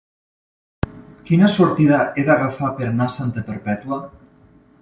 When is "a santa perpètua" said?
3.11-4.05